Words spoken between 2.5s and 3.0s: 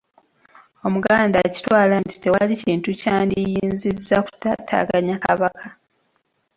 kintu